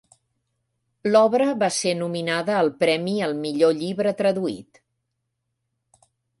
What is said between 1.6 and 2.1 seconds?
va ser